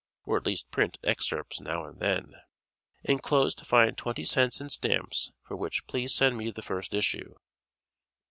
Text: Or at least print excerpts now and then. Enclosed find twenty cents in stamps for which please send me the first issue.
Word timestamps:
Or 0.25 0.37
at 0.37 0.47
least 0.47 0.71
print 0.71 0.97
excerpts 1.03 1.61
now 1.61 1.85
and 1.85 1.99
then. 1.99 2.33
Enclosed 3.03 3.63
find 3.67 3.95
twenty 3.95 4.23
cents 4.23 4.59
in 4.59 4.71
stamps 4.71 5.31
for 5.43 5.55
which 5.55 5.85
please 5.85 6.11
send 6.15 6.37
me 6.39 6.49
the 6.49 6.63
first 6.63 6.95
issue. 6.95 7.35